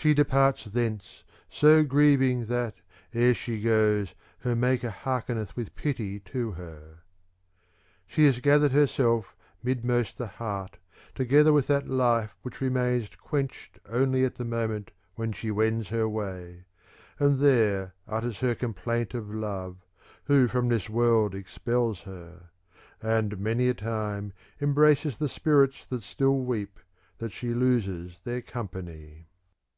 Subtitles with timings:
[0.00, 2.76] She departs thence^, so grieving that,
[3.12, 7.00] e'er she goes, her maker hearkeneth with pity to her.
[8.06, 10.76] She hath gathered herself, midmost the heart,
[11.16, 16.08] Together with that life which remains quenched only at the moment when she wends her
[16.08, 16.62] way:
[17.20, 19.78] ^ and there utters her complaint of love,
[20.26, 22.50] who from this world ex pels her:
[23.02, 26.78] and many a time embraces the spirits that still weep,
[27.18, 29.24] that she loses their company.